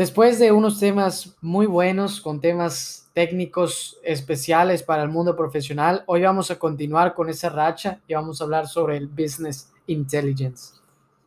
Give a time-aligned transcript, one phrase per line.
[0.00, 6.22] Después de unos temas muy buenos, con temas técnicos especiales para el mundo profesional, hoy
[6.22, 10.72] vamos a continuar con esa racha y vamos a hablar sobre el business intelligence.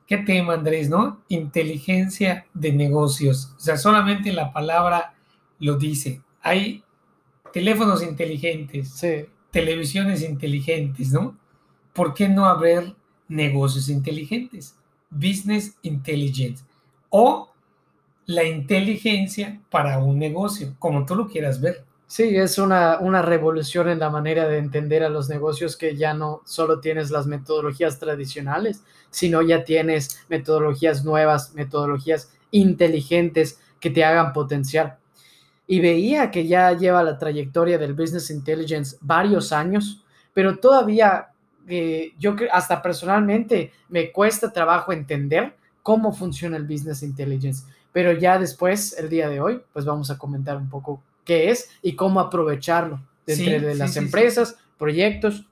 [0.07, 1.21] ¿Qué tema Andrés, no?
[1.27, 3.53] Inteligencia de negocios.
[3.55, 5.13] O sea, solamente la palabra
[5.59, 6.23] lo dice.
[6.41, 6.83] Hay
[7.53, 11.37] teléfonos inteligentes, Sí, televisiones inteligentes, ¿no?
[11.93, 12.95] ¿Por qué no haber
[13.27, 14.75] negocios inteligentes?
[15.11, 16.65] Business intelligence.
[17.09, 17.52] O
[18.25, 21.83] la inteligencia para un negocio, como tú lo quieras ver.
[22.07, 26.13] Sí, es una, una revolución en la manera de entender a los negocios que ya
[26.13, 34.03] no solo tienes las metodologías tradicionales, sino ya tienes metodologías nuevas, metodologías inteligentes que te
[34.03, 34.99] hagan potenciar.
[35.65, 41.29] Y veía que ya lleva la trayectoria del Business Intelligence varios años, pero todavía
[41.67, 47.63] eh, yo hasta personalmente me cuesta trabajo entender cómo funciona el Business Intelligence.
[47.93, 51.69] Pero ya después, el día de hoy, pues vamos a comentar un poco qué es
[51.81, 54.05] y cómo aprovecharlo Sí, dentro de sí, las sí, sí.
[54.05, 55.45] empresas, proyectos,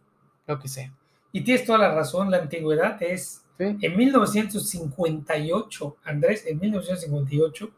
[0.47, 0.92] lo que sea.
[1.31, 3.78] Y tienes toda la razón, la antigüedad es ¿sí?
[3.81, 7.72] En 1958, Andrés, en 1958,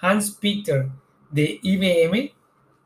[0.00, 0.88] Hans Peter
[1.30, 2.32] de IBM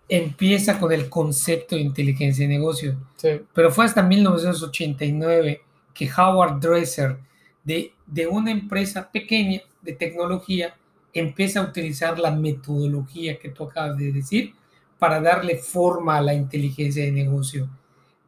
[0.09, 2.97] empieza con el concepto de inteligencia de negocio.
[3.17, 5.63] Sí, Pero fue hasta 1989
[5.95, 7.17] que Howard Dresser
[7.63, 10.75] de, de una empresa pequeña de tecnología
[11.13, 14.55] empieza a utilizar la metodología que tú acabas de decir
[14.99, 17.69] para darle forma a la inteligencia de negocio.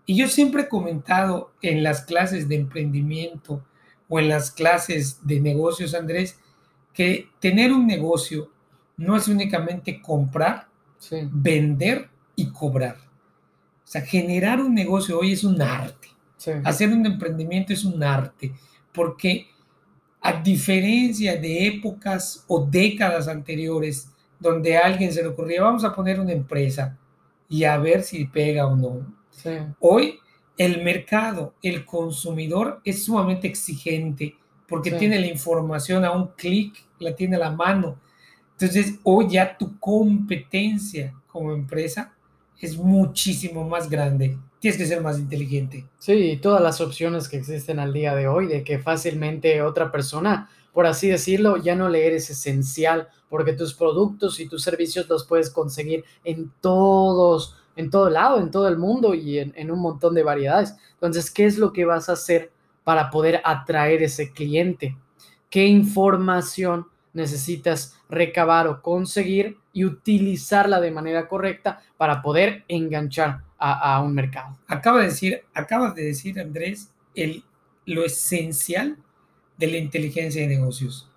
[0.06, 3.65] Y yo siempre he comentado en las clases de emprendimiento
[4.09, 6.38] o en las clases de negocios, Andrés,
[6.92, 8.50] que tener un negocio
[8.97, 12.97] no es únicamente comprar, sí, vender y cobrar.
[12.97, 16.09] O sea, generar un negocio hoy es un arte.
[16.37, 16.53] sí.
[16.65, 18.53] Hacer un emprendimiento es un arte,
[18.92, 19.47] porque
[20.22, 25.94] a diferencia de épocas o décadas anteriores, donde a alguien se le ocurría, vamos a
[25.94, 26.97] poner una empresa
[27.49, 29.06] y a ver si pega o no.
[29.31, 29.50] sí.
[29.81, 30.19] Hoy
[30.59, 34.37] el mercado, el consumidor es sumamente exigente
[34.69, 34.97] porque Sí.
[34.99, 37.99] tiene la información a un clic, la tiene a la mano.
[38.53, 42.15] Entonces, hoy ya tu competencia como empresa
[42.60, 44.38] es muchísimo más grande.
[44.60, 45.86] Tienes que ser más inteligente.
[45.98, 50.48] Sí, todas las opciones que existen al día de hoy, de que fácilmente otra persona,
[50.72, 55.26] por así decirlo, ya no le eres esencial, porque tus productos y tus servicios los
[55.26, 59.80] puedes conseguir en todos, en todo lado, en todo el mundo y en, en un
[59.80, 60.76] montón de variedades.
[60.94, 62.52] Entonces, ¿qué es lo que vas a hacer
[62.84, 64.96] para poder atraer ese cliente?
[65.50, 73.96] ¿Qué información necesitas recabar o conseguir y utilizarla de manera correcta para poder enganchar a,
[73.96, 74.58] a un mercado?
[74.68, 77.42] Acaba de decir, acabas de decir, Andrés, el,
[77.86, 78.98] lo esencial
[79.56, 81.08] de la inteligencia de negocios.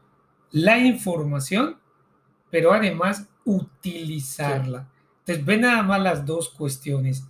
[0.52, 1.78] La información,
[2.50, 4.88] pero además utilizarla.
[5.20, 7.26] Entonces, ven nada más las dos cuestiones.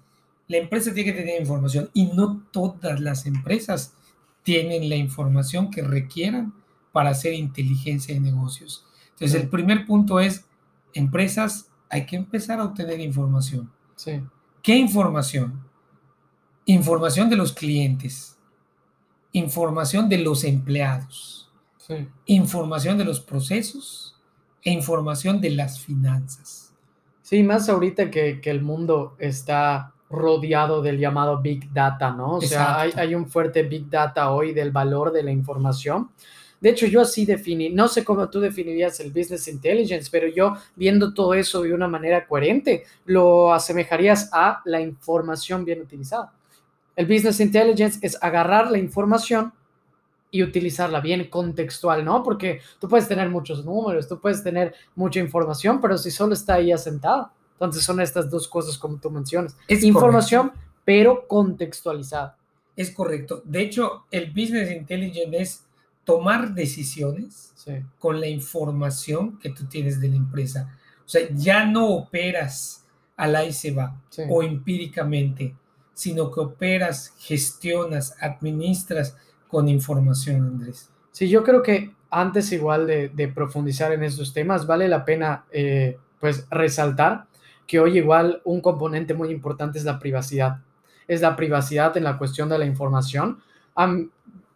[0.47, 3.93] La empresa tiene que tener información y no todas las empresas
[4.43, 6.53] tienen la información que requieran
[6.91, 8.85] para hacer inteligencia de negocios.
[9.15, 9.43] Entonces, Sí.
[9.43, 10.45] el primer punto es,
[10.93, 13.71] empresas, hay que empezar a obtener información.
[13.95, 14.21] Sí.
[14.61, 15.61] ¿Qué información?
[16.65, 18.37] Información de los clientes,
[19.31, 24.15] información de los empleados, Sí, información de los procesos
[24.63, 26.73] e información de las finanzas.
[27.21, 32.37] Sí, más ahorita que, que el mundo está rodeado del llamado Big Data, ¿no?
[32.37, 33.07] O sea, hay, Exacto.
[33.07, 36.09] hay un fuerte Big Data hoy del valor de la información.
[36.59, 40.56] De hecho, yo así definí, no sé cómo tú definirías el Business Intelligence, pero yo
[40.75, 46.33] viendo todo eso de una manera coherente, lo asemejarías a la información bien utilizada.
[46.95, 49.51] El Business Intelligence es agarrar la información
[50.31, 52.24] y utilizarla bien contextual, ¿no?
[52.24, 56.56] Porque tú puedes tener muchos números, tú puedes tener mucha información, pero si solo está
[56.56, 57.31] ahí asentada.
[57.53, 59.56] Entonces son estas dos cosas como tú mencionas.
[59.68, 60.51] Es información,
[60.83, 62.38] pero contextualizada.
[62.75, 63.41] Es correcto.
[63.45, 65.65] De hecho, el Business Intelligence es
[66.06, 70.78] tomar decisiones Sí, con la información que tú tienes de la empresa.
[71.04, 72.86] O sea, ya no operas
[73.18, 74.24] al ahí se va sí.
[74.30, 75.56] o empíricamente,
[75.94, 79.18] sino que operas, gestionas, administras
[79.48, 80.92] con información, Andrés.
[81.12, 85.46] Sí, yo creo que antes igual de, de profundizar en estos temas, vale la pena
[85.52, 87.25] eh, pues resaltar
[87.66, 90.60] que hoy igual un componente muy importante es la privacidad.
[91.07, 93.40] Es la privacidad en la cuestión de la información.
[93.75, 94.12] Han,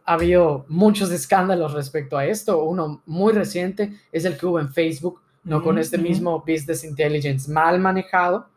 [0.09, 2.63] ha habido muchos escándalos respecto a esto.
[2.63, 5.61] Uno muy reciente es el que hubo en Facebook, ¿no?
[5.61, 8.47] Con este mismo business intelligence mal manejado,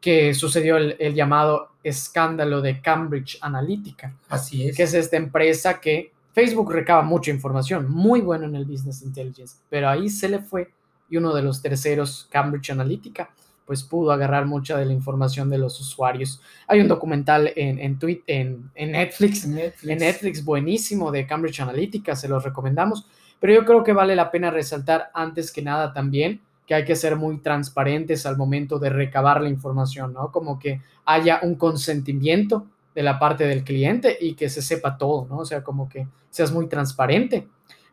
[0.00, 4.16] que sucedió el, el, llamado escándalo de Cambridge Analytica.
[4.30, 4.74] Así es.
[4.74, 9.58] Que es esta empresa que Facebook recaba mucha información, muy bueno en el business intelligence,
[9.68, 10.72] pero ahí se le fue
[11.10, 13.28] y uno de los terceros, Cambridge Analytica,
[13.66, 16.40] pues pudo agarrar mucha de la información de los usuarios.
[16.68, 22.14] Hay un documental en, en, en, en Netflix, Netflix, en Netflix buenísimo de Cambridge Analytica,
[22.16, 23.06] se los recomendamos,
[23.40, 26.96] pero yo creo que vale la pena resaltar antes que nada también que hay que
[26.96, 30.32] ser muy transparentes al momento de recabar la información, ¿no?
[30.32, 35.26] Como que haya un consentimiento de la parte del cliente y que se sepa todo,
[35.28, 35.38] ¿no?
[35.38, 37.46] O sea, como que seas muy transparente,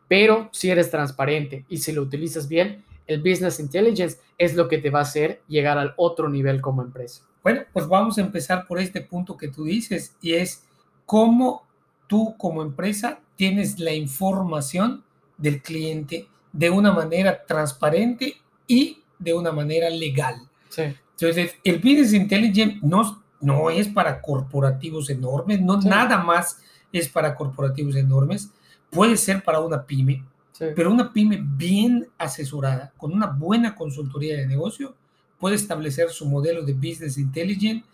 [0.08, 4.78] pero si eres transparente y si lo utilizas bien, el business intelligence es lo que
[4.78, 7.22] te va a hacer llegar al otro nivel como empresa.
[7.42, 10.64] Bueno, pues vamos a empezar por este punto que tú dices y es
[11.04, 11.66] cómo
[12.06, 15.04] tú como empresa tienes la información
[15.36, 18.36] del cliente de una manera transparente
[18.66, 20.36] y de una manera legal.
[20.68, 20.82] Sí.
[21.18, 25.88] Entonces, el business intelligence no, no es para corporativos enormes, no sí.
[25.88, 26.58] nada más
[26.92, 28.50] es para corporativos enormes,
[28.90, 30.24] puede ser para una pyme,
[30.54, 30.66] Sí.
[30.76, 34.94] Pero una pyme bien asesorada, con una buena consultoría de negocio,
[35.38, 37.84] puede establecer su modelo de business intelligence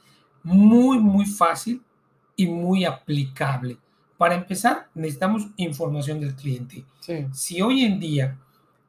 [0.43, 1.83] muy, muy fácil
[2.37, 3.79] y muy aplicable.
[4.19, 6.85] Para empezar, necesitamos información del cliente.
[7.01, 7.27] Sí.
[7.33, 8.39] Si hoy en día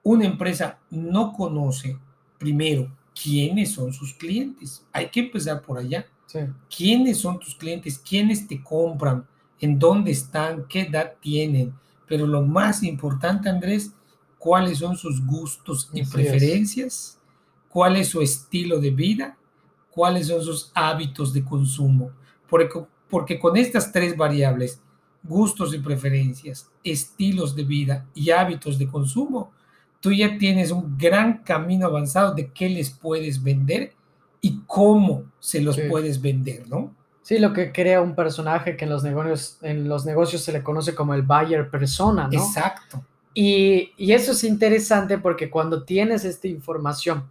[0.03, 1.97] una empresa no conoce,
[2.37, 6.05] primero, quiénes son sus clientes, hay que empezar por allá.
[6.25, 6.39] Sí.
[6.75, 7.97] ¿Quiénes son tus clientes?
[7.97, 9.25] ¿Quiénes te compran?
[9.59, 10.65] ¿En dónde están?
[10.67, 11.73] ¿Qué edad tienen?
[12.11, 13.93] Pero lo más importante, Andrés,
[14.37, 17.19] cuáles son sus gustos y Así preferencias, es.
[17.69, 19.37] cuál es su estilo de vida,
[19.91, 22.11] cuáles son sus hábitos de consumo.
[22.49, 24.81] Porque, porque con estas tres variables,
[25.23, 29.53] gustos y preferencias, estilos de vida y hábitos de consumo,
[30.01, 33.93] tú ya tienes un gran camino avanzado de qué les puedes vender
[34.41, 35.83] y cómo se los sí.
[35.89, 36.93] puedes vender, ¿no?
[37.31, 40.61] Sí, lo que crea un personaje que en los negocios, en los negocios se le
[40.61, 42.37] conoce como el buyer persona, ¿no?
[42.37, 43.05] Exacto.
[43.33, 47.29] Y, y eso es interesante porque cuando tienes esta información,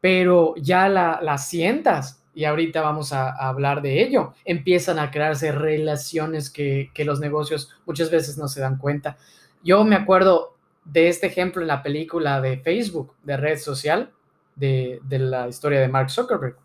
[0.00, 5.10] pero ya la, la sientas, y ahorita vamos a, a, hablar de ello, empiezan a
[5.10, 9.18] crearse relaciones que, que los negocios muchas veces no se dan cuenta.
[9.62, 10.56] Yo me acuerdo
[10.86, 14.10] de este ejemplo en la película de Facebook, de red social,
[14.56, 16.56] de, de la historia de Mark Zuckerberg,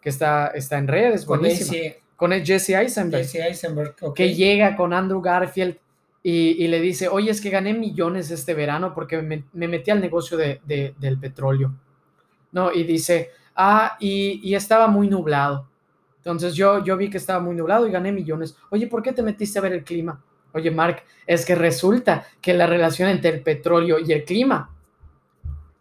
[0.00, 1.26] que está, está en redes.
[1.42, 5.76] Ese con el Jesse Eisenberg, Jesse Eisenberg que llega con Andrew Garfield
[6.20, 9.92] y, y, le dice, oye, es que gané millones este verano porque me, me metí
[9.92, 11.72] al negocio de, de, del petróleo.
[12.50, 12.72] ¿No?
[12.72, 15.68] Y dice, ah, y, y, estaba muy nublado.
[16.16, 18.56] Entonces yo, yo vi que estaba muy nublado y gané millones.
[18.70, 20.20] Oye, ¿por qué te metiste a ver el clima?
[20.52, 24.74] Oye, Mark, es que resulta que la relación entre el petróleo y el clima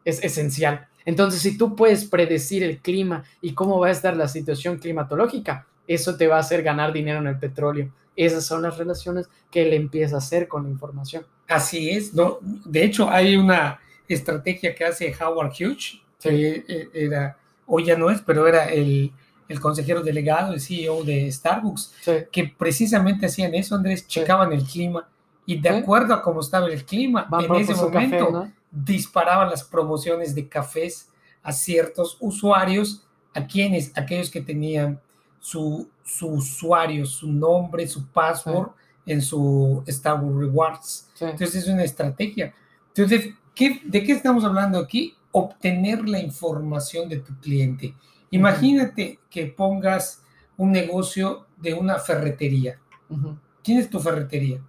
[0.05, 0.87] es esencial.
[1.03, 5.65] Entonces, si tú puedes predecir el clima y cómo va a estar la situación climatológica,
[5.87, 7.91] eso te va a hacer ganar dinero en el petróleo.
[8.15, 11.25] Esas son las relaciones que él empieza a hacer con la información.
[11.47, 12.39] Así es, ¿no?
[12.41, 16.89] De hecho, hay una estrategia que hace Howard Hughes, que sí.
[16.93, 19.11] era, hoy ya no es, pero era el,
[19.47, 22.11] el, consejero delegado, el CEO de Starbucks, sí.
[22.31, 25.07] que precisamente hacían eso, Andrés, checaban el clima
[25.45, 28.51] y de acuerdo a cómo estaba el clima, Van en ese momento café, ¿no?
[28.69, 31.09] disparaban las promociones de cafés
[31.41, 34.99] a ciertos usuarios, a quienes, aquellos que tenían
[35.47, 38.67] su, su, usuario, su nombre, su password
[39.05, 39.13] sí.
[39.13, 41.09] en su Star Wars Rewards.
[41.13, 41.23] Sí.
[41.23, 42.53] Entonces es una estrategia.
[42.89, 45.15] Entonces, ¿qué, ¿de qué estamos hablando aquí?
[45.31, 47.95] Obtener la información de tu cliente.
[48.29, 49.29] Imagínate uh -huh.
[49.29, 50.21] que pongas
[50.57, 52.81] un negocio de una ferretería.
[53.07, 53.39] Uh -huh.
[53.61, 54.59] Tienes tu ferretería.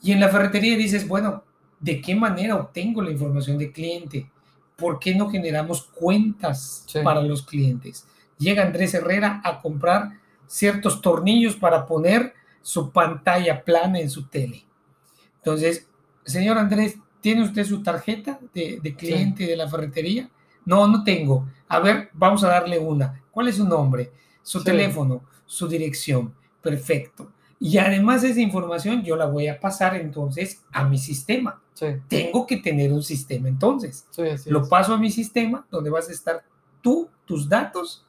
[0.00, 1.42] Y en la ferretería dices, bueno,
[1.80, 4.30] ¿de qué manera obtengo la información del cliente?
[4.76, 7.00] ¿Por qué no generamos cuentas sí.
[7.02, 8.06] para los clientes?
[8.40, 10.18] Llega Andrés Herrera a comprar
[10.48, 14.64] ciertos tornillos para poner su pantalla plana en su tele.
[15.36, 15.88] Entonces,
[16.24, 19.50] señor Andrés, ¿tiene usted su tarjeta de, de cliente sí.
[19.50, 20.28] de la ferretería?
[20.64, 21.48] No, no tengo.
[21.68, 23.22] A ver, vamos a darle una.
[23.30, 24.10] ¿Cuál es su nombre?
[24.42, 24.64] Su sí.
[24.64, 26.34] teléfono, su dirección.
[26.60, 27.30] Perfecto.
[27.58, 31.60] Y además esa información yo la voy a pasar entonces a mi sistema.
[31.74, 31.86] Sí.
[32.08, 34.06] Tengo que tener un sistema entonces.
[34.46, 36.42] Lo paso a mi sistema donde vas a estar
[36.80, 38.06] tú, tus datos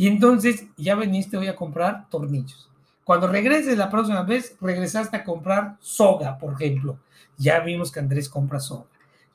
[0.00, 2.70] y entonces ya veniste hoy a comprar tornillos.
[3.04, 6.98] Cuando regreses la próxima vez, regresaste a comprar soga, por ejemplo.
[7.36, 8.86] Ya vimos que Andrés compra soga.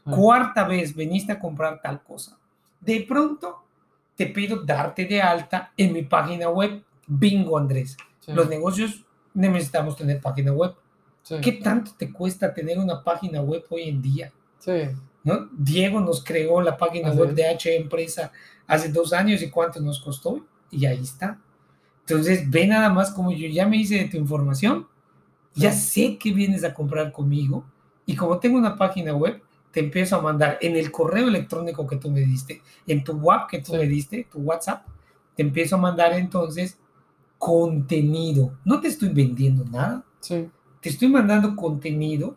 [0.06, 0.12] Ah.
[0.16, 2.40] Cuarta vez veniste a comprar tal cosa.
[2.82, 3.62] De pronto
[4.16, 6.84] te pido darte de alta en mi página web.
[7.06, 7.96] Bingo, Andrés.
[8.22, 9.06] Sí, Los negocios
[9.36, 10.74] necesitamos tener página web.
[11.22, 14.32] sí, ¿Qué tanto te cuesta tener una página web hoy en día?
[14.58, 14.90] sí,
[15.24, 15.48] ¿no?
[15.52, 17.36] Diego nos creó la página Así web es.
[17.36, 18.32] de H Empresa
[18.66, 20.44] hace dos años y cuánto nos costó.
[20.76, 21.40] Y ahí está.
[22.02, 24.88] Entonces, ve nada más como yo ya me hice de tu información,
[25.56, 27.66] ya sé que vienes a comprar conmigo
[28.06, 29.42] y como tengo una página web,
[29.72, 33.50] te empiezo a mandar en el correo electrónico que tú me diste, en tu WhatsApp
[33.50, 33.78] que tú Sí.
[33.78, 34.86] me diste, tu WhatsApp,
[35.36, 36.78] te empiezo a mandar entonces
[37.38, 38.54] contenido.
[38.66, 40.50] No te estoy vendiendo nada, sí,
[40.82, 42.36] te estoy mandando contenido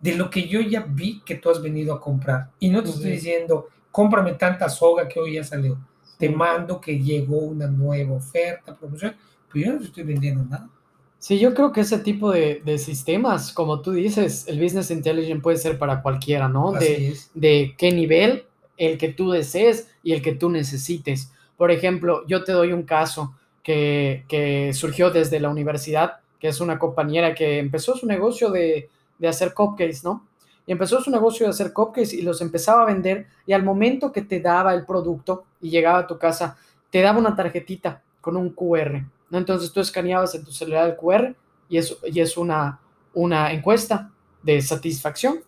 [0.00, 2.50] de lo que yo ya vi que tú has venido a comprar.
[2.60, 3.10] Y no te estoy Sí.
[3.12, 5.76] diciendo, cómprame tanta soga que hoy ya salió.
[6.18, 9.16] Te mando que llegó una nueva oferta, promoción,
[9.52, 10.70] pero yo no te estoy vendiendo nada.
[11.18, 15.42] Sí, yo creo que ese tipo de, de sistemas, como tú dices, el Business Intelligence
[15.42, 16.74] puede ser para cualquiera, ¿no?
[16.74, 17.30] Así De, es.
[17.34, 18.44] de qué nivel,
[18.76, 21.32] el que tú desees y el que tú necesites.
[21.56, 23.34] Por ejemplo, yo te doy un caso
[23.64, 28.88] que, que surgió desde la universidad, que es una compañera que empezó su negocio de,
[29.18, 30.24] de hacer cupcakes, ¿no?
[30.68, 34.22] Empezó su negocio de hacer cupcakes y los empezaba a vender y al momento que
[34.22, 36.56] te daba el producto y llegaba a tu casa,
[36.90, 39.38] te daba una tarjetita con un QR, ¿no?
[39.38, 41.34] Entonces tú escaneabas en tu celular el QR
[41.68, 42.80] y es, y es una,
[43.14, 44.10] una encuesta
[44.42, 45.40] de satisfacción.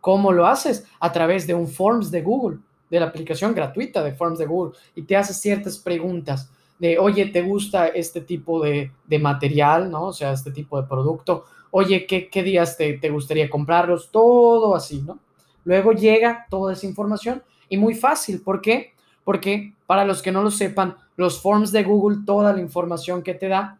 [0.00, 0.86] ¿Cómo lo haces?
[1.00, 4.78] A través de un Forms de Google, de la aplicación gratuita de Forms de Google,
[4.94, 10.06] y te haces ciertas preguntas de, oye, ¿te gusta este tipo de, de material, ¿no?
[10.06, 11.46] O sea, este tipo de producto.
[11.70, 14.10] Oye, ¿qué, qué días te, te gustaría comprarlos?
[14.10, 15.18] Todo así, ¿no?
[15.64, 18.40] Luego llega toda esa información y muy fácil.
[18.40, 18.92] ¿Por qué?
[19.24, 23.34] Porque para los que no lo sepan, los forms de Google, toda la información que
[23.34, 23.78] te da,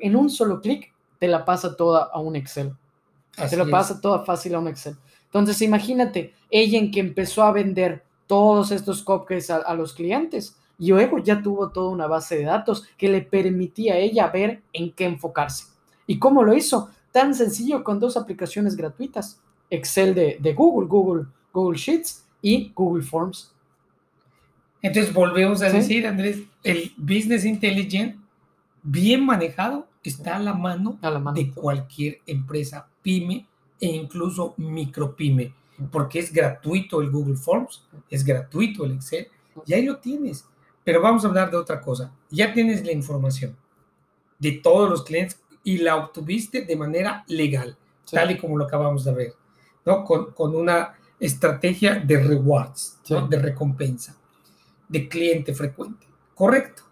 [0.00, 2.72] en un solo clic, te la pasa toda a un Excel.
[3.36, 3.70] Así Se lo es.
[3.70, 4.96] pasa toda fácil a un Excel.
[5.26, 10.56] Entonces, imagínate, ella en que empezó a vender todos estos cupcakes a, a los clientes
[10.78, 14.62] y luego ya tuvo toda una base de datos que le permitía a ella ver
[14.72, 15.66] en qué enfocarse.
[16.06, 16.90] ¿Y cómo lo hizo?
[17.14, 19.40] Tan sencillo con dos aplicaciones gratuitas.
[19.70, 23.52] Excel de, de Google, Google, Google Sheets y Google Forms.
[24.82, 25.76] Entonces volvemos a Sí.
[25.76, 28.18] decir, Andrés, el Business Intelligence
[28.82, 31.36] bien manejado está a la mano A la mano.
[31.36, 33.46] de cualquier empresa pyme
[33.80, 35.54] e incluso micropyme,
[35.92, 39.28] porque es gratuito el Google Forms, es gratuito el Excel,
[39.64, 40.44] y ahí lo tienes.
[40.82, 42.12] Pero vamos a hablar de otra cosa.
[42.28, 43.56] Ya tienes la información
[44.40, 48.16] de todos los clientes y la obtuviste de manera legal, Sí.
[48.16, 49.34] tal y como lo acabamos de ver,
[49.86, 50.04] ¿no?
[50.04, 54.14] Con, con una estrategia de rewards, de recompensa,
[54.88, 56.06] de cliente frecuente.
[56.34, 56.82] Correcto.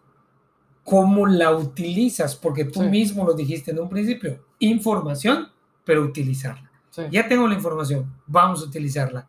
[0.85, 2.35] ¿Cómo la utilizas?
[2.35, 2.89] Porque tú Sí.
[2.89, 4.43] mismo lo dijiste en un principio.
[4.59, 5.49] Información,
[5.85, 6.71] pero utilizarla.
[7.11, 9.29] Ya tengo la información, vamos a utilizarla.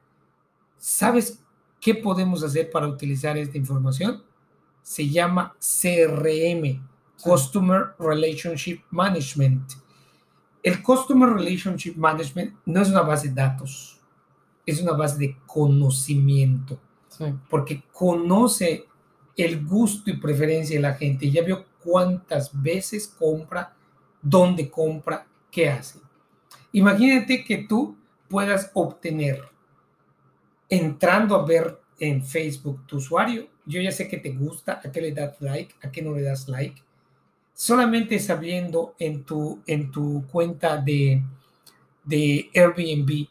[0.77, 1.41] ¿Sabes
[1.79, 4.23] qué podemos hacer para utilizar esta información?
[4.81, 6.81] Se llama CRM,
[7.22, 9.74] Customer Relationship Management.
[10.62, 14.00] El Customer Relationship Management no es una base de datos,
[14.65, 16.79] es una base de conocimiento,
[17.10, 17.25] Sí.
[17.50, 18.86] porque conoce
[19.38, 21.29] el gusto y preferencia de la gente.
[21.29, 23.75] Ya vio cuántas veces compra,
[24.22, 26.00] dónde compra, qué hace.
[26.72, 27.96] Imagínate que tú
[28.29, 29.43] puedas obtener,
[30.70, 35.01] entrando a ver en Facebook tu usuario, yo ya sé que te gusta, a qué
[35.01, 36.82] le das like, a qué no le das like,
[37.53, 41.24] solamente sabiendo en tu, en tu cuenta de,
[42.03, 43.27] de Airbnb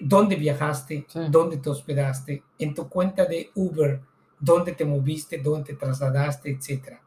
[0.00, 1.20] dónde viajaste, Sí.
[1.30, 4.00] dónde te hospedaste, en tu cuenta de Uber,
[4.38, 7.00] dónde te moviste, dónde te trasladaste, etcétera.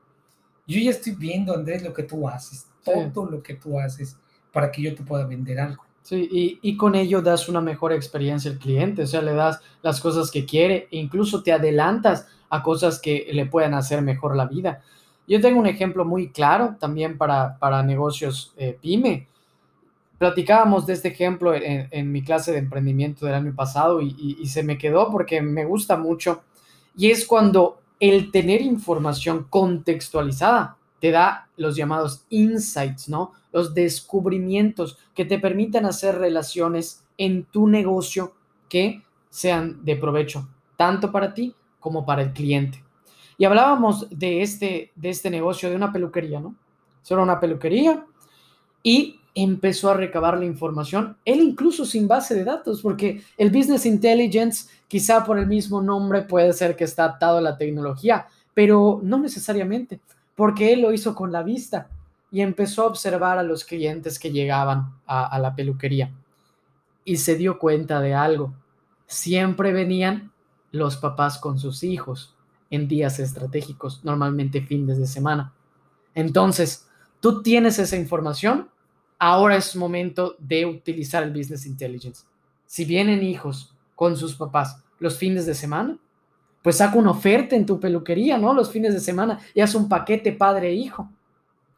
[0.68, 2.92] Yo ya estoy viendo, Andrés, lo que tú haces, Sí.
[3.14, 4.18] todo lo que tú haces
[4.52, 5.84] para que yo te pueda vender algo.
[6.04, 9.62] Sí, y, y con ello das una mejor experiencia al cliente, o sea, le das
[9.84, 14.36] las cosas que quiere e incluso te adelantas a cosas que le puedan hacer mejor
[14.36, 14.82] la vida.
[15.32, 19.28] Yo tengo un ejemplo muy claro también para, para negocios eh, pyme.
[20.18, 24.48] Platicábamos de este ejemplo en, mi clase de emprendimiento del año pasado y, y- y
[24.48, 26.44] se me quedó porque me gusta mucho.
[26.96, 33.34] Y es cuando el tener información contextualizada te da los llamados insights, ¿no?
[33.52, 38.34] Los descubrimientos que te permitan hacer relaciones en tu negocio
[38.70, 40.48] que sean de provecho,
[40.78, 42.84] tanto para ti como para el cliente.
[43.42, 46.54] Y hablábamos de este, de este negocio, de una peluquería, ¿no?
[47.02, 48.06] Solo una peluquería
[48.84, 53.88] y empezó a recabar la información, él incluso sin base de datos, porque el Business
[53.88, 59.00] Intelligence, quizá por el mismo nombre, puede ser que está atado a la tecnología, pero
[59.02, 60.00] no necesariamente,
[60.36, 61.90] porque él lo hizo con la vista
[62.32, 66.12] y empezó a observar a los clientes que llegaban a la peluquería
[67.04, 68.54] y se dio cuenta de algo.
[69.08, 70.32] Siempre venían
[70.72, 72.36] los papás con sus hijos
[72.72, 75.54] en días estratégicos, normalmente fines de semana.
[76.16, 76.88] Entonces,
[77.20, 78.70] tú tienes esa información,
[79.20, 82.24] ahora es momento de utilizar el Business Intelligence.
[82.66, 85.98] Si vienen hijos con sus papás los fines de semana,
[86.62, 88.54] pues saca una oferta en tu peluquería, ¿no?
[88.54, 91.10] Los fines de semana y haz un paquete padre-hijo.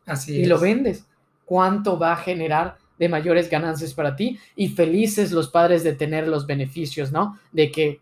[0.06, 0.48] Así y es.
[0.48, 1.06] lo vendes.
[1.46, 4.40] ¿Cuánto va a generar de mayores ganancias para ti?
[4.56, 7.40] Y felices los padres de tener los beneficios, ¿no?
[7.52, 8.02] De que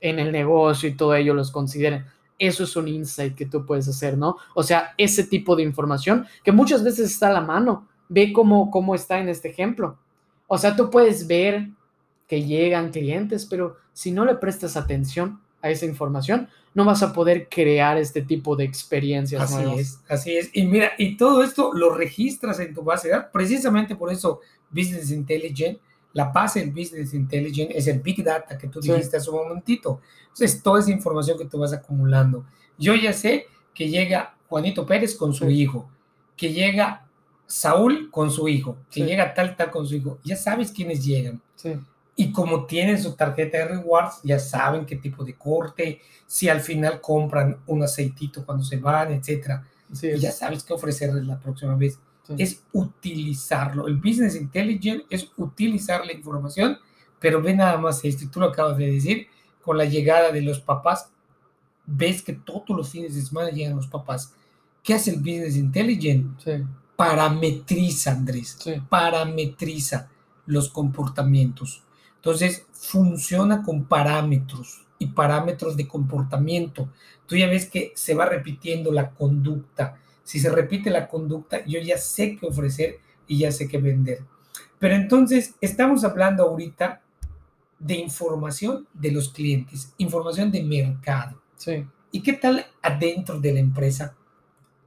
[0.00, 2.04] en el negocio y todo ello los consideren.
[2.38, 4.36] Eso es un insight que tú puedes hacer, ¿no?
[4.54, 7.88] O sea, ese tipo de información que muchas veces está a la mano.
[8.08, 9.98] Ve cómo, cómo está en este ejemplo.
[10.46, 11.68] O sea, tú puedes ver
[12.26, 17.12] que llegan clientes, pero si no le prestas atención a esa información, no vas a
[17.12, 19.42] poder crear este tipo de experiencias.
[19.42, 19.80] Así nuevas.
[19.80, 20.50] es, así es.
[20.52, 23.30] Y mira, y todo esto lo registras en tu base de datos.
[23.32, 24.40] Precisamente por eso
[24.70, 25.80] Business Intelligence,
[26.18, 28.90] la base del Business Intelligence es el Big Data que tú Sí.
[28.90, 30.00] dijiste hace un momentito.
[30.22, 32.44] Entonces, toda esa información que tú vas acumulando.
[32.76, 35.52] Yo ya sé que llega Juanito Pérez con su Sí.
[35.62, 35.88] hijo,
[36.36, 37.06] que llega
[37.46, 39.06] Saúl con su hijo, que Sí.
[39.06, 40.18] llega tal, tal con su hijo.
[40.24, 41.40] Ya sabes quiénes llegan.
[41.54, 41.72] Sí,
[42.20, 46.60] Y como tienen su tarjeta de rewards, ya saben qué tipo de corte, si al
[46.60, 49.64] final compran un aceitito cuando se van, etcétera.
[49.92, 51.98] sí, Y ya sabes qué ofrecerles la próxima vez.
[52.28, 52.34] Sí.
[52.38, 53.88] Es utilizarlo.
[53.88, 56.78] El business intelligence es utilizar la información,
[57.18, 59.26] pero ve nada más esto, y tú lo acabas de decir,
[59.62, 61.10] con la llegada de los papás,
[61.84, 64.34] ves que todos los fines de semana llegan los papás.
[64.82, 66.28] ¿Qué hace el business intelligence?
[66.38, 66.64] sí,
[66.96, 70.10] Parametriza, Andrés sí, parametriza
[70.46, 71.82] los comportamientos.
[72.16, 76.88] Entonces, funciona con parámetros y parámetros de comportamiento.
[77.26, 79.98] Tú ya ves que se va repitiendo la conducta.
[80.28, 84.18] Si se repite la conducta, yo ya sé qué ofrecer y ya sé qué vender.
[84.78, 87.00] Pero entonces, estamos hablando ahorita
[87.78, 91.40] de información de los clientes, información de mercado.
[91.56, 91.86] sí.
[92.10, 94.14] ¿Y qué tal adentro de la empresa?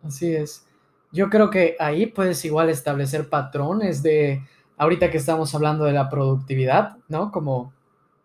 [0.04, 0.66] Así es.
[1.12, 4.44] Yo creo que ahí puedes igual establecer patrones de,
[4.78, 7.32] ahorita que estamos hablando de la productividad, ¿no?
[7.32, 7.74] Como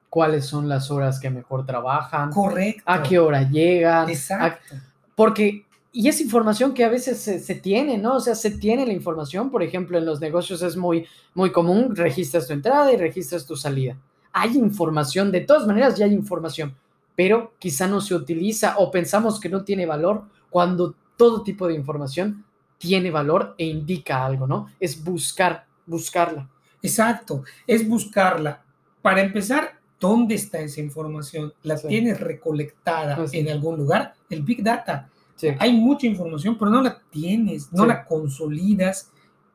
[0.09, 2.83] cuáles son las horas que mejor trabajan, Correcto.
[2.87, 4.77] a qué hora llegan, a- Exacto.
[5.15, 5.66] porque,
[5.99, 8.17] y es información que a veces se, se tiene, ¿no?
[8.17, 11.97] O sea, se tiene la información, por ejemplo, en los negocios es muy, muy común,
[11.97, 13.97] registras tu entrada y registras tu salida.
[14.33, 16.77] Hay información, de todas maneras ya hay información,
[17.15, 21.75] pero quizá no se utiliza o pensamos que no tiene valor cuando todo tipo de
[21.75, 22.45] información
[22.77, 24.69] tiene valor e indica algo, ¿no?
[24.79, 26.47] Es buscar, buscarla.
[26.83, 28.63] Exacto, es buscarla.
[29.01, 31.55] Para empezar, ¿dónde está esa información?
[31.63, 31.89] ¿La Sí.
[31.89, 33.39] tienes recolectada Ah, sí.
[33.39, 34.13] en algún lugar?
[34.29, 35.09] El Big Data.
[35.37, 37.89] Sí, Hay mucha información, pero no la tienes, no Sí.
[37.89, 39.13] la consolidas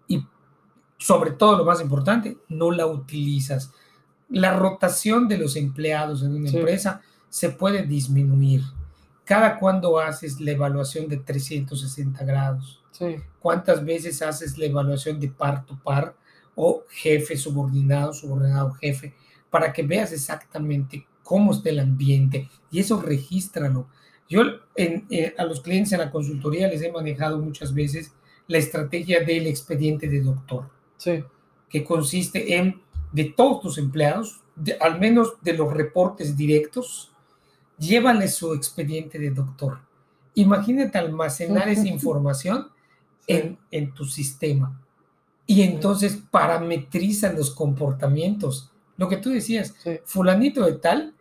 [0.07, 0.25] y
[0.97, 3.73] sobre todo lo más importante, no la utilizas.
[4.29, 6.57] La rotación de los empleados en una Sí.
[6.57, 8.61] empresa se puede disminuir.
[9.25, 12.77] Cada cuando haces la evaluación de 360 grados.
[13.39, 16.15] ¿Cuántas veces haces la evaluación de par to par
[16.53, 19.15] o jefe subordinado, subordinado jefe,
[19.49, 23.87] para que veas exactamente cómo está el ambiente y eso regístralo?
[24.31, 24.41] Yo
[24.75, 28.13] en, eh, a los clientes en la consultoría les he manejado muchas veces
[28.47, 31.21] la estrategia del expediente de doctor, sí,
[31.69, 37.11] que consiste en de todos tus empleados, de- al menos de los reportes directos,
[37.77, 39.79] llévale su expediente de doctor.
[40.35, 42.69] Imagínate almacenar esa información
[43.27, 44.81] en, en tu sistema.
[45.45, 48.71] Y entonces parametriza los comportamientos.
[48.95, 51.13] Lo que tú decías, sí, fulanito de tal,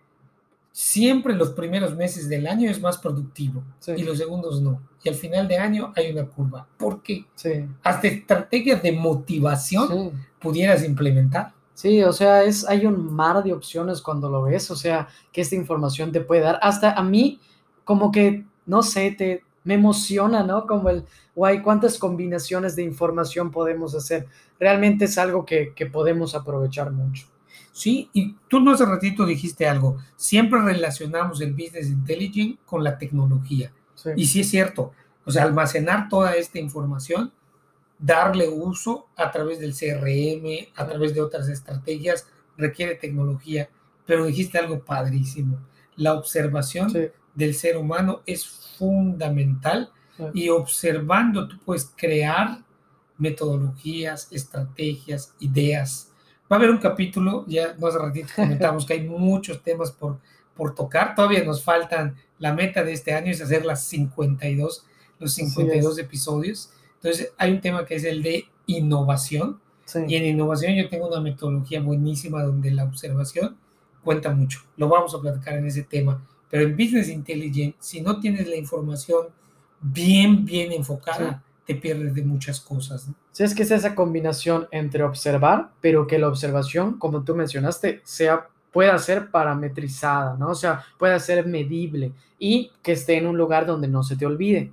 [0.72, 3.92] siempre los primeros meses del año es más productivo Sí.
[3.96, 4.80] y los segundos no.
[5.02, 6.66] Y al final de año hay una curva.
[6.76, 7.24] ¿Por qué?
[7.35, 10.11] sí, Hasta estrategias de motivación sí.
[10.40, 11.52] pudieras implementar.
[11.74, 15.40] Sí, o sea, es, hay un mar de opciones cuando lo ves, o sea, que
[15.40, 16.59] esta información te puede dar.
[16.62, 17.40] Hasta a mí,
[17.85, 20.66] como que, no sé, te, me emociona, ¿no?
[20.66, 21.04] Como el,
[21.35, 24.26] guay, cuántas combinaciones de información podemos hacer.
[24.59, 27.26] Realmente es algo que, que podemos aprovechar mucho.
[27.72, 29.98] Sí, y tú no hace ratito dijiste algo.
[30.16, 33.72] Siempre relacionamos el business intelligence con la tecnología.
[33.94, 34.92] Sí, Y sí es cierto,
[35.24, 37.33] o sea, almacenar toda esta información,
[37.98, 43.68] darle uso a través del CRM, a través de otras estrategias, requiere tecnología.
[44.06, 45.59] Pero dijiste algo padrísimo.
[45.96, 48.46] La observación sí, del ser humano es
[48.78, 50.24] fundamental sí.
[50.35, 52.64] y observando tú puedes crear
[53.18, 56.10] metodologías, estrategias, ideas.
[56.50, 60.18] Va a haber un capítulo, ya hace ratito comentamos que hay muchos temas por,
[60.54, 64.84] por tocar, todavía nos faltan, la meta de este año es hacer las 52,
[65.18, 66.70] los Así 52 episodios.
[66.96, 70.00] Entonces hay un tema que es el de innovación sí.
[70.08, 73.56] y en innovación yo tengo una metodología buenísima donde la observación
[74.02, 74.60] cuenta mucho.
[74.76, 76.26] Lo vamos a platicar en ese tema.
[76.50, 79.28] Pero en Business Intelligence, si no tienes la información
[79.80, 83.06] bien, bien enfocada, te pierdes de muchas cosas.
[83.06, 83.14] ¿no?
[83.30, 88.00] Sí, es que es esa combinación entre observar, pero que la observación, como tú mencionaste,
[88.02, 90.50] sea pueda ser parametrizada, ¿no?
[90.50, 94.26] O sea, pueda ser medible y que esté en un lugar donde no se te
[94.26, 94.72] olvide.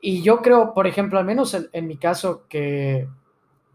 [0.00, 3.08] Y yo creo, por ejemplo, al menos en, en mi caso, que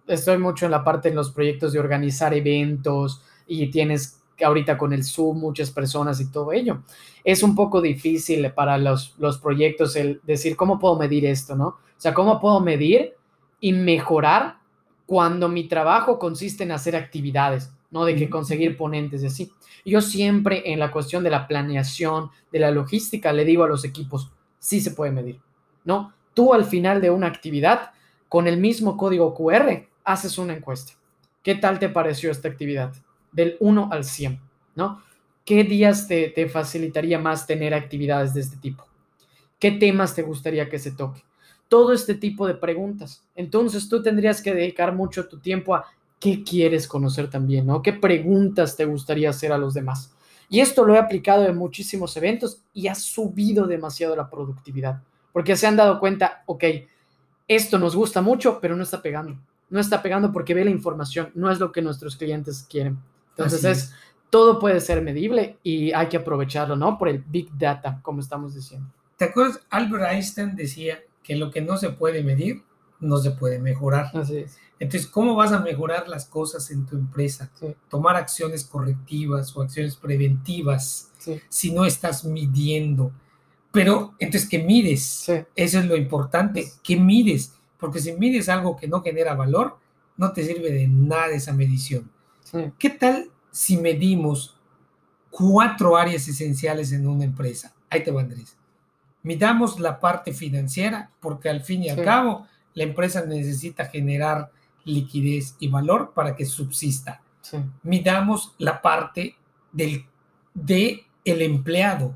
[0.08, 4.94] estoy mucho en la parte en los proyectos de organizar eventos y tienes ahorita con
[4.94, 6.84] el Zoom muchas personas y todo ello.
[7.24, 11.68] Es un poco difícil para los, los proyectos el decir cómo puedo medir esto, ¿no?
[11.68, 13.14] O sea, cómo puedo medir
[13.60, 14.58] y mejorar
[15.06, 18.06] cuando mi trabajo consiste en hacer actividades, ¿no?
[18.06, 19.52] De que conseguir ponentes y así.
[19.86, 23.86] Yo siempre en la cuestión de la planeación, de la logística, le digo a los
[23.86, 25.40] equipos, sí se puede medir,
[25.86, 26.14] ¿no?
[26.34, 27.92] Tú al final de una actividad,
[28.30, 30.94] con el mismo código QR, haces una encuesta.
[31.42, 32.94] ¿Qué tal te pareció esta actividad?
[33.38, 34.40] Del 1 al 100,
[34.76, 35.04] ¿no?
[35.46, 38.84] ¿Qué días te, te facilitaría más tener actividades de este tipo?
[39.60, 41.24] ¿Qué temas te gustaría que se toque?
[41.68, 43.24] Todo este tipo de preguntas.
[43.36, 45.86] Entonces tú tendrías que dedicar mucho tu tiempo a
[46.20, 47.84] qué quieres conocer también, ¿no?
[47.84, 50.12] ¿Qué preguntas te gustaría hacer a los demás?
[50.50, 55.56] Y esto lo he aplicado en muchísimos eventos y ha subido demasiado la productividad, porque
[55.56, 56.64] se han dado cuenta, ok,
[57.48, 59.38] esto nos gusta mucho, pero no está pegando
[59.70, 62.98] no está pegando porque ve la información, no es lo que nuestros clientes quieren.
[63.38, 63.78] Entonces es.
[63.78, 63.94] es.
[64.30, 66.98] todo puede ser medible y hay que aprovecharlo, ¿no?
[66.98, 68.90] Por el big data, como estamos diciendo.
[69.18, 69.60] ¿Te acuerdas?
[69.70, 72.64] Albert Einstein decía que lo que no se puede medir,
[73.00, 74.12] no se puede mejorar.
[74.16, 74.58] Así es.
[74.80, 77.50] Entonces, ¿cómo vas a mejorar las cosas en tu empresa?
[77.56, 77.76] Sí.
[77.90, 81.42] Tomar acciones correctivas o acciones preventivas Sí.
[81.50, 83.12] si no estás midiendo.
[83.72, 85.04] Pero, entonces, ¿qué mides?
[85.04, 85.34] Sí.
[85.56, 86.72] Eso es lo importante.
[86.84, 87.54] ¿Qué mides?
[87.80, 89.78] Porque si mides algo que no genera valor,
[90.16, 92.10] no te sirve de nada esa medición.
[92.52, 92.58] Sí.
[92.80, 94.58] ¿Qué tal si medimos
[95.30, 97.74] cuatro áreas esenciales en una empresa?
[97.90, 98.58] Ahí te va, Andrés.
[99.24, 102.04] Midamos la parte financiera, porque al fin y al Sí.
[102.04, 104.52] cabo la empresa necesita generar
[104.86, 107.22] liquidez y valor para que subsista.
[107.42, 107.58] Sí.
[107.84, 109.36] Midamos la parte
[109.72, 110.06] del
[110.54, 112.16] de el empleado.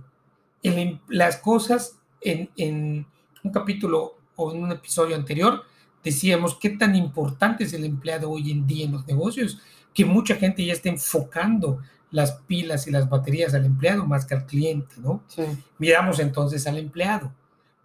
[0.63, 3.05] El em- las cosas en, en
[3.43, 5.63] un capítulo o en un episodio anterior
[6.03, 9.59] decíamos qué tan importante es el empleado hoy en día en los negocios,
[9.93, 11.79] que mucha gente ya está enfocando
[12.11, 15.23] las pilas y las baterías al empleado más que al cliente, ¿no?
[15.27, 15.43] Sí.
[15.77, 17.31] Miramos entonces al empleado.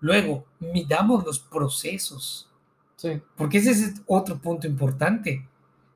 [0.01, 2.49] Luego, midamos los procesos,
[2.97, 3.21] Sí.
[3.37, 5.47] porque ese es otro punto importante.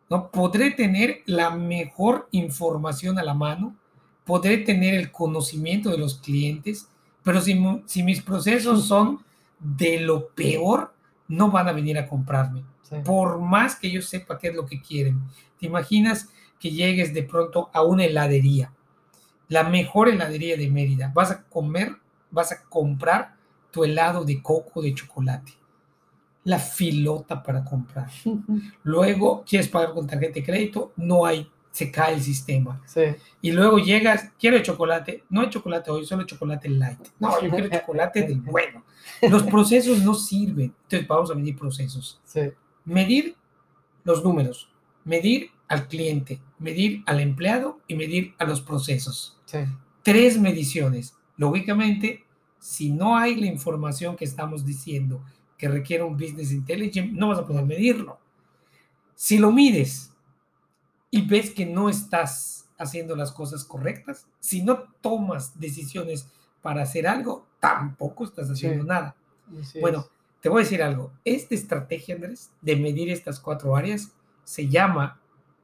[0.09, 0.31] ¿no?
[0.31, 3.77] Podré tener la mejor información a la mano,
[4.25, 6.89] podré tener el conocimiento de los clientes,
[7.23, 9.21] pero si, si mis procesos son
[9.59, 10.93] de lo peor,
[11.31, 12.65] no van a venir a comprarme.
[12.83, 12.97] Sí.
[13.05, 15.21] Por más que yo sepa qué es lo que quieren.
[15.59, 18.73] ¿Te imaginas que llegues de pronto a una heladería?
[19.49, 21.13] La mejor heladería de Mérida.
[21.15, 21.97] Vas a comer,
[22.31, 23.37] vas a comprar
[23.71, 25.53] tu helado de coco de chocolate.
[26.45, 28.11] La filota para comprar.
[28.83, 32.83] Luego quieres pagar con tarjeta de crédito, no hay, se cae el sistema.
[32.87, 33.03] Sí.
[33.41, 36.99] Y luego llegas, quiero chocolate, no hay chocolate hoy, solo chocolate light.
[37.19, 38.85] No, yo quiero chocolate del bueno.
[39.23, 40.75] Los procesos no sirven.
[40.83, 42.21] Entonces vamos a medir procesos.
[42.25, 42.41] Sí.
[42.85, 43.37] Medir
[44.05, 44.69] los números,
[45.05, 49.39] medir al cliente, medir al empleado y medir a los procesos.
[49.45, 49.59] Sí.
[50.03, 51.15] Tres mediciones.
[51.37, 52.25] Lógicamente,
[52.59, 55.23] si no hay la información que estamos diciendo
[55.57, 58.19] que requiere un business intelligence, no vas a poder medirlo.
[59.15, 60.10] Si lo mides
[61.11, 66.29] y ves que no estás haciendo las cosas correctas, si no tomas decisiones
[66.63, 68.89] para hacer algo, tampoco estás haciendo Sí.
[68.89, 69.17] nada.
[69.61, 70.07] Así Bueno, es.
[70.41, 71.13] te voy a decir algo.
[71.25, 74.13] Esta estrategia, Andrés, de medir estas cuatro áreas,
[74.45, 75.21] se llama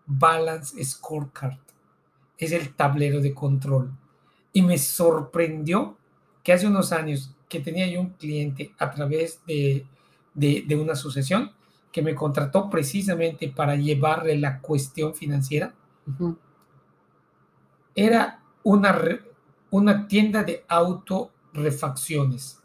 [0.06, 1.58] Balance Scorecard.
[2.38, 3.90] Es el tablero de control.
[4.52, 5.96] Y me sorprendió
[6.42, 9.86] que hace unos años que tenía yo un cliente a través de,
[10.34, 11.52] de, de una asociación
[11.96, 15.72] que me contrató precisamente para llevarle la cuestión financiera.
[17.94, 18.94] Era una,
[19.70, 22.60] una tienda de autorefacciones.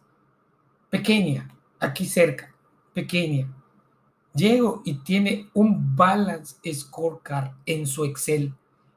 [0.90, 2.54] Pequeña, aquí cerca,
[2.94, 3.48] pequeña.
[4.34, 8.54] Llego y tiene un balance scorecard en su Excel.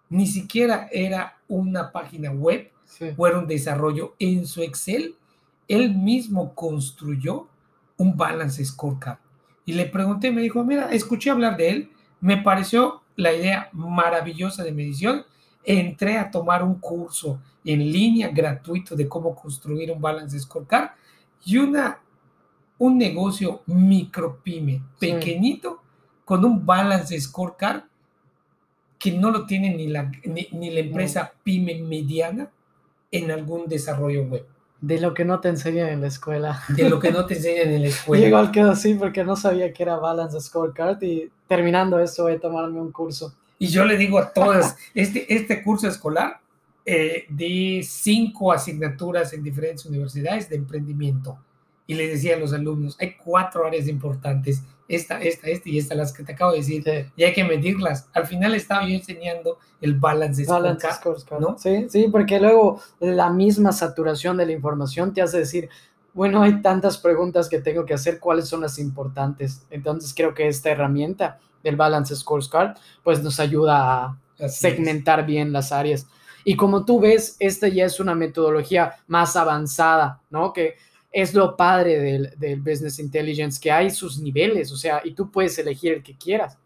[0.08, 3.06] Ni siquiera era una página web Sí.
[3.16, 5.14] o era un desarrollo en su Excel.
[5.68, 7.46] Él mismo construyó
[7.98, 9.20] un balance scorecard.
[9.66, 14.62] Y le pregunté, me dijo, mira, escuché hablar de él, me pareció la idea maravillosa
[14.62, 15.24] de medición.
[15.64, 20.90] Entré a tomar un curso en línea gratuito de cómo construir un balance scorecard
[21.46, 22.00] y una,
[22.78, 25.12] un negocio micropyme Sí.
[25.12, 25.80] pequeñito
[26.24, 27.84] con un balance scorecard
[28.98, 32.50] que no lo tiene ni la, ni, ni la empresa pyme mediana
[33.10, 34.46] en algún desarrollo web.
[34.86, 36.62] De lo que no te enseñan en la escuela.
[36.68, 38.22] De lo que no te enseñan en la escuela.
[38.22, 42.34] Yo igual quedo así porque no sabía que era Balance Scorecard y terminando eso voy
[42.34, 43.34] a tomarme un curso.
[43.58, 46.38] Y yo le digo a todas, este, este curso escolar
[46.84, 51.38] eh, de cinco asignaturas en diferentes universidades de emprendimiento.
[51.86, 55.94] Y les decía a los alumnos, hay cuatro áreas importantes, esta, esta, esta y esta,
[55.94, 56.90] las que te acabo de decir, Sí.
[57.16, 58.08] y hay que medirlas.
[58.14, 61.58] Al final estaba yo enseñando el balance Balance scorecard, Scorecard, ¿no?
[61.58, 65.68] Sí, sí, porque luego la misma saturación de la información te hace decir,
[66.12, 69.62] bueno, hay tantas preguntas que tengo que hacer, ¿cuáles son las importantes?
[69.70, 74.56] Entonces creo que esta herramienta del Balance Scorecard pues nos ayuda a Así es.
[74.56, 76.06] segmentar bien las áreas.
[76.44, 80.52] Y como tú ves, esta ya es una metodología más avanzada, ¿no?
[80.52, 80.74] Que
[81.14, 85.30] es lo padre del, del Business Intelligence, que hay sus niveles, o sea, y tú
[85.30, 86.58] puedes elegir el que quieras.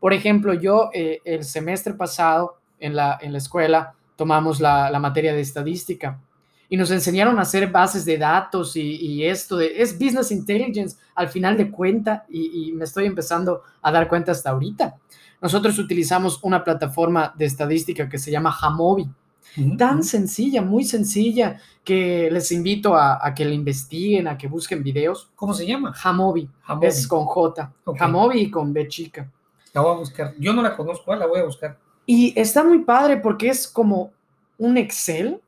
[0.00, 4.98] Por ejemplo, yo eh, el semestre pasado en la, en la escuela tomamos la, la
[4.98, 6.18] materia de estadística
[6.70, 11.28] y nos enseñaron a hacer bases de datos y, esto de, es Business Intelligence al
[11.28, 14.96] final de cuenta y, y me estoy empezando a dar cuenta hasta ahorita.
[15.42, 19.06] Nosotros utilizamos una plataforma de estadística que se llama Hamobi
[19.76, 24.82] Tan sencilla, muy sencilla, que les invito a, a que la investiguen, a que busquen
[24.82, 25.30] videos.
[25.34, 25.94] ¿Cómo se llama?
[26.02, 26.86] Hamobi, Hamobi.
[26.86, 28.00] es con J, Ok.
[28.00, 29.30] Hamobi y con B chica.
[29.74, 30.34] La voy a buscar.
[30.38, 31.78] Yo no la conozco, ah, la voy a buscar.
[32.06, 34.12] Y está muy padre porque es como
[34.58, 35.40] un Excel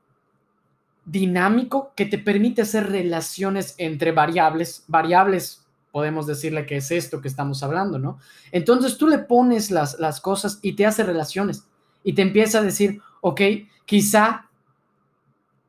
[1.05, 4.85] dinámico que te permite hacer relaciones entre variables.
[4.89, 8.19] Variables, podemos decirle que es esto que estamos hablando, ¿no?
[8.53, 11.65] Entonces tú le pones las, las cosas y te hace relaciones
[12.03, 13.41] y te empieza a decir, ok,
[13.87, 14.51] quizá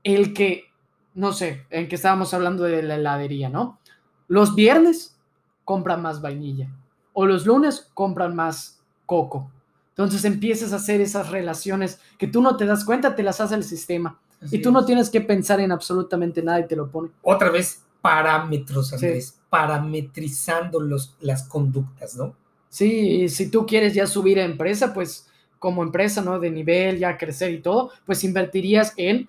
[0.03, 0.65] el que,
[1.13, 3.79] no sé, en que estábamos hablando de la heladería, ¿no?
[4.27, 5.17] Los viernes
[5.63, 6.67] compran más vainilla
[7.13, 9.49] o los lunes compran más coco.
[9.91, 13.55] Entonces empiezas a hacer esas relaciones que tú no te das cuenta, te las hace
[13.55, 14.19] el sistema.
[14.41, 14.85] Así y tú no es.
[14.85, 17.11] tienes que pensar en absolutamente nada y te lo pone.
[17.21, 19.39] Otra vez, parámetros, Andrés.
[19.49, 22.35] Parametrizando los, las conductas, ¿no?
[22.67, 26.39] Sí, y si tú quieres ya subir a empresa, pues como empresa, ¿no?
[26.39, 29.27] De nivel, ya crecer y todo, pues invertirías en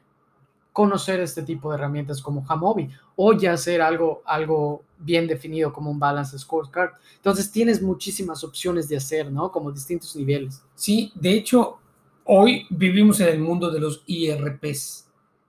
[0.72, 5.90] conocer este tipo de herramientas como Hamobi o ya hacer algo, algo bien definido como
[5.90, 6.90] un balance scorecard.
[7.16, 9.50] Entonces tienes muchísimas opciones de hacer, ¿no?
[9.50, 10.62] Como distintos niveles.
[10.74, 11.78] Sí, de hecho,
[12.24, 15.06] hoy vivimos en el mundo de los IRPs.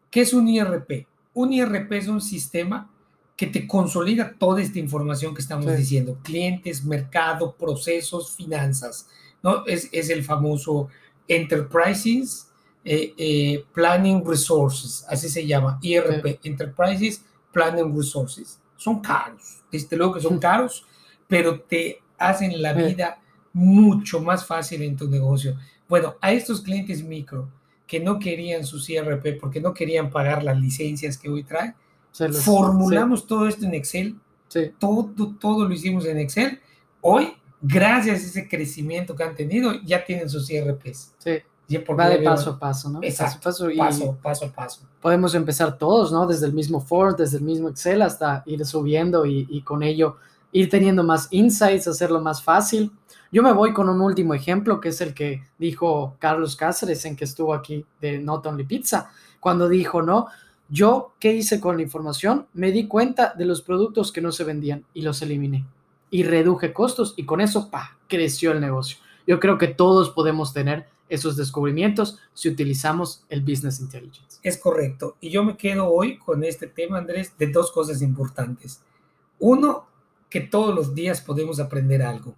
[0.09, 1.05] ¿Qué es un IRP?
[1.33, 2.89] Un IRP es un sistema
[3.35, 5.71] que te consolida toda esta información que estamos Sí.
[5.77, 6.17] diciendo.
[6.23, 9.09] Clientes, mercado, procesos, finanzas.
[9.43, 9.65] ¿No?
[9.65, 10.87] Es, es el famoso
[11.27, 12.49] Enterprises
[12.83, 18.59] eh, eh, Planning Resources, así se llama, IRP, Enterprises Planning Resources.
[18.77, 20.85] Son caros, desde luego que son caros,
[21.27, 23.19] pero te hacen la vida
[23.53, 25.57] mucho más fácil en tu negocio.
[25.89, 27.49] Bueno, a estos clientes micro
[27.87, 31.73] que no querían su IRP porque no querían pagar las licencias que hoy trae,
[32.19, 34.15] los- formulamos todo esto en Excel,
[34.47, 34.71] sí.
[34.79, 36.59] todo, todo lo hicimos en Excel.
[37.01, 41.13] Hoy, gracias a ese crecimiento que han tenido, ya tienen sus IRPs.
[41.19, 41.31] sí.
[41.69, 42.99] Va de paso a paso, ¿no?
[43.03, 44.81] Exacto, Paso a paso y paso, paso a paso.
[45.01, 46.25] podemos empezar todos, ¿no?
[46.25, 50.15] Desde el mismo Ford, desde el mismo Excel hasta ir subiendo y, y con ello
[50.53, 52.93] ir teniendo más insights, hacerlo más fácil.
[53.33, 57.17] Yo me voy con un último ejemplo que es el que dijo Carlos Cáceres en
[57.17, 59.09] que estuvo aquí de Not Only Pizza,
[59.41, 60.27] cuando dijo, ¿no?
[60.69, 62.47] Yo, ¿qué hice con la información?
[62.53, 65.65] Me di cuenta de los productos que no se vendían y los eliminé
[66.09, 68.97] y reduje costos y con eso, pa, creció el negocio.
[69.25, 74.39] Yo creo que todos podemos tener esos descubrimientos si utilizamos el Business Intelligence.
[74.43, 75.15] Es correcto.
[75.21, 78.81] Y yo me quedo hoy con este tema, Andrés, de dos cosas importantes.
[79.39, 79.87] Uno,
[80.29, 82.35] que todos los días podemos aprender algo.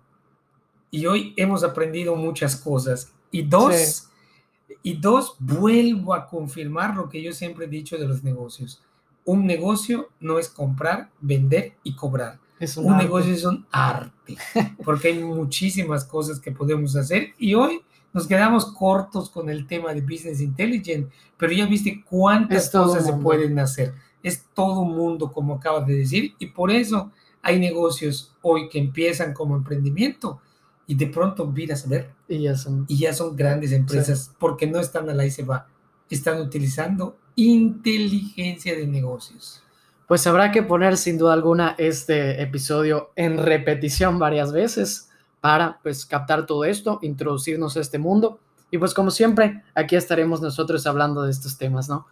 [0.91, 3.11] Y hoy hemos aprendido muchas cosas.
[3.31, 4.73] Y dos, Sí.
[4.83, 8.81] y dos, vuelvo a confirmar lo que yo siempre he dicho de los negocios.
[9.25, 12.39] Un negocio no es comprar, vender y cobrar.
[12.59, 14.37] Es un negocio es un arte,
[14.83, 17.81] porque hay muchísimas cosas que podemos hacer y hoy
[18.13, 23.05] nos quedamos cortos con el tema de Business Intelligence, pero ya viste cuántas Es cosas
[23.05, 23.93] se pueden hacer.
[24.23, 28.79] Es todo un mundo, como acabas de decir, y por eso hay negocios hoy que
[28.79, 30.41] empiezan como emprendimiento
[30.85, 32.85] y de pronto miras a ver Y ya son.
[32.87, 35.67] y ya son grandes empresas porque no están a la y se va,
[36.09, 39.63] están utilizando inteligencia de negocios.
[40.09, 46.03] Pues habrá que poner sin duda alguna este episodio en repetición varias veces para pues
[46.03, 48.39] captar todo esto, introducirnos a este mundo
[48.71, 52.07] y pues como siempre aquí estaremos nosotros hablando de estos temas, ¿no?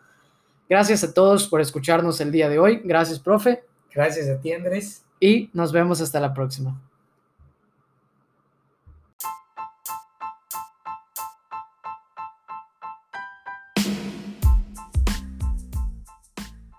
[0.69, 5.03] Gracias a todos por escucharnos el día de hoy, gracias profe Gracias a ti, Andrés.
[5.19, 6.79] y nos vemos hasta la próxima.